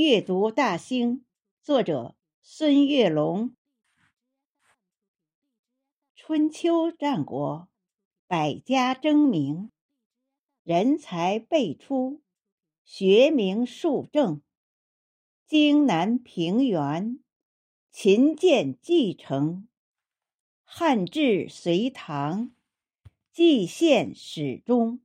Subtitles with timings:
[0.00, 1.24] 阅读大兴，
[1.60, 3.56] 作者孙月龙。
[6.14, 7.68] 春秋战国，
[8.28, 9.72] 百家争鸣，
[10.62, 12.22] 人才辈出，
[12.84, 14.40] 学名树正。
[15.48, 17.18] 荆南平原，
[17.90, 19.66] 秦建继承。
[20.62, 22.52] 汉至隋唐，
[23.32, 25.00] 蓟县始终。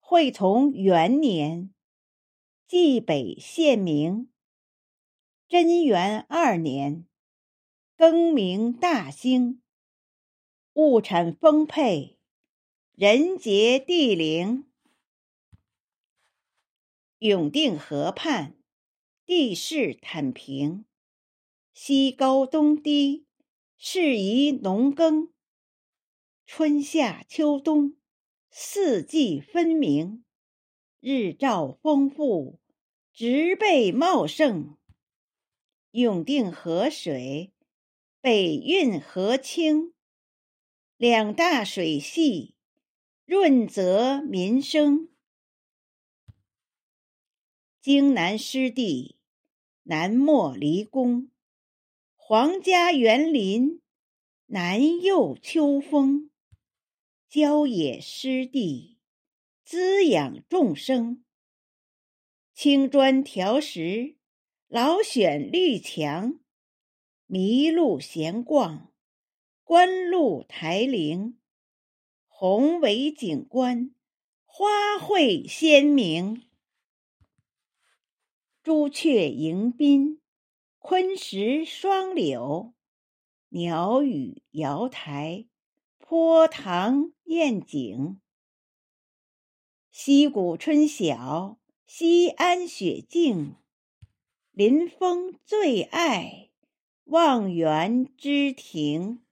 [0.00, 1.73] 会从元年，
[2.66, 4.30] 蓟北县名。
[5.48, 7.06] 贞元二年，
[7.96, 9.60] 更名大兴。
[10.72, 12.18] 物产丰沛，
[12.94, 14.66] 人杰地灵。
[17.18, 18.56] 永定河畔，
[19.26, 20.86] 地势坦平，
[21.74, 23.26] 西高东低。
[23.76, 25.30] 适宜农耕，
[26.46, 27.96] 春夏秋冬
[28.50, 30.24] 四季分明，
[31.06, 32.58] 日照丰富，
[33.12, 34.78] 植被茂盛。
[35.90, 37.52] 永定河水
[38.22, 39.92] 北运河清，
[40.96, 42.54] 两大水系
[43.26, 45.10] 润泽民生。
[47.82, 49.18] 荆南湿地，
[49.82, 51.28] 南莫离宫。
[52.16, 53.82] 皇家园林，
[54.46, 56.30] 南佑秋风，
[57.28, 58.93] 郊野湿地，
[59.64, 61.24] 滋养众生。
[62.52, 64.16] 青砖条石，
[64.68, 66.38] 老选绿墙，
[67.28, 68.92] 麋鹿闲逛，
[69.62, 71.38] 观鹿台陵。
[72.28, 73.94] 宏伟景观，
[74.44, 76.46] 花卉鲜明。
[78.62, 80.20] 朱雀迎宾。
[80.78, 82.74] 昆石双柳，
[83.48, 85.46] 鸟语瑶台，
[85.96, 88.20] 坡塘艳景。
[89.96, 91.56] 溪谷春晓，
[91.86, 93.54] 西安雪静。
[94.50, 96.50] 临风最爱
[97.04, 99.22] 望园之庭。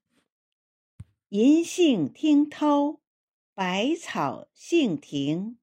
[1.30, 3.00] 银杏听涛，
[3.54, 5.58] 百草杏庭。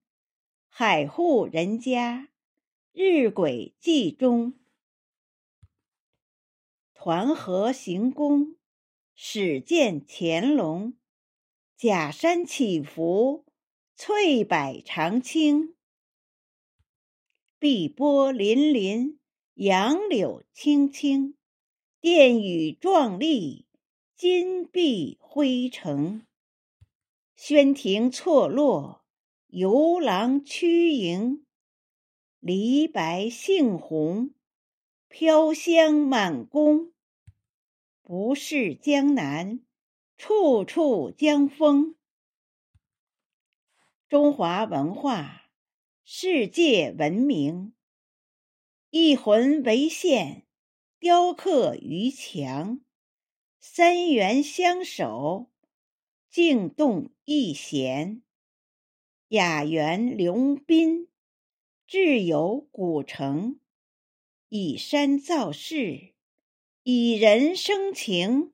[0.67, 2.27] 海户人家，
[2.91, 4.55] 日晷记中。
[6.93, 8.57] 团河行宫，
[9.15, 10.95] 始见乾隆。
[11.77, 13.45] 假山起伏，
[14.01, 15.75] 翠柏长青。
[17.59, 19.17] 碧波粼粼，
[19.55, 21.35] 杨柳青青。
[21.99, 23.65] 殿宇壮丽，
[24.15, 26.25] 金碧辉城。
[27.35, 29.03] 轩庭错落，
[29.47, 31.45] 游廊曲营。
[32.39, 34.33] 梨白杏红。
[35.09, 36.93] 飘香满宫，
[38.01, 39.59] 不是江南，
[40.17, 41.95] 处处江风。
[44.09, 45.51] 中华文化，
[46.03, 47.75] 世界闻名。
[48.89, 50.47] 一魂为线，
[50.97, 52.81] 雕刻于墙。
[53.59, 55.51] 三元相守，
[56.27, 58.23] 静动一弦。
[59.27, 61.07] 雅园流宾，
[61.85, 63.59] 志有古城。
[64.47, 66.15] 以山造势，
[66.81, 68.53] 以人生情。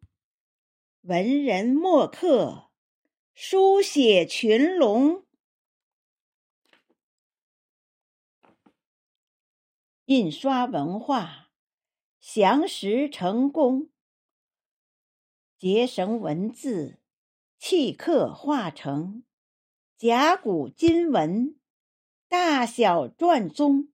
[1.03, 2.71] 文人墨客，
[3.33, 5.23] 书写群龙。
[10.05, 11.49] 印刷文化，
[12.19, 13.89] 详实成功。
[15.57, 16.99] 结绳文字，
[17.57, 19.23] 契刻化成
[19.97, 21.59] 甲骨金文，
[22.27, 23.89] 大小篆宗。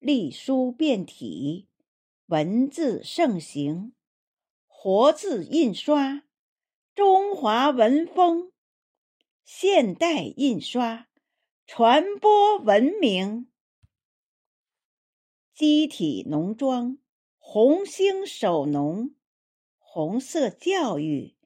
[0.00, 1.68] 隶书变体，
[2.26, 3.94] 文字盛行，
[4.66, 6.24] 活字印刷，
[6.92, 8.50] 中华文风；
[9.44, 11.06] 现代印刷，
[11.68, 13.48] 传播文明。
[15.54, 16.98] 机体农庄，
[17.38, 19.14] 红星守农，
[19.78, 21.36] 红色教育，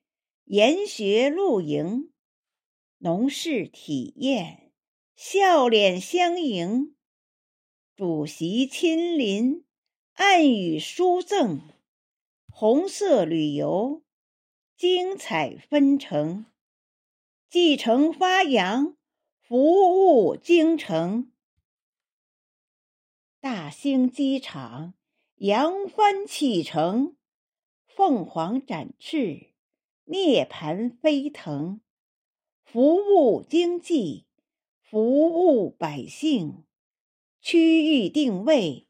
[0.45, 2.11] 研学露营，
[3.01, 4.73] 农事体验，
[5.15, 6.97] 笑脸相迎。
[7.95, 9.67] 主席亲临，
[10.15, 11.61] 暗语书赠，
[12.51, 14.03] 红色旅游，
[14.75, 16.47] 精彩纷呈，
[17.51, 18.97] 继承发扬，
[19.43, 21.31] 服务京城。
[23.41, 24.95] 大兴机场
[25.37, 27.15] 扬帆启程，
[27.87, 29.53] 凤凰展翅，
[30.07, 31.81] 涅槃飞腾，
[32.65, 34.27] 服务经济，
[34.83, 36.65] 服务百姓。
[37.41, 38.89] 区域定位，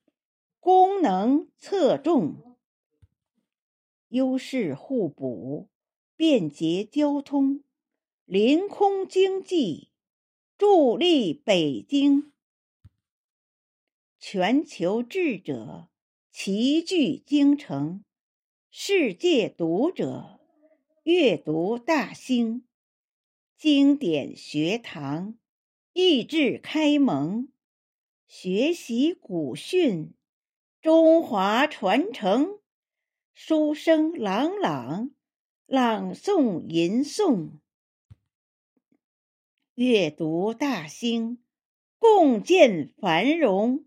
[0.61, 2.57] 功能侧重，
[4.09, 5.69] 优势互补，
[6.17, 7.63] 便捷交通，
[8.25, 9.91] 临空经济，
[10.57, 12.33] 助力北京。
[14.21, 15.89] 全球智者
[16.33, 18.05] 齐聚京城，
[18.69, 20.41] 世界读者
[21.05, 22.67] 阅读大兴，
[23.57, 25.39] 经典学堂
[25.93, 27.49] 益智开蒙，
[28.27, 30.13] 学习古训，
[30.81, 32.59] 中华传承，
[33.33, 35.13] 书声朗朗，
[35.65, 37.61] 朗诵吟诵，
[39.75, 41.39] 阅读大兴，
[42.01, 43.85] 共建繁荣。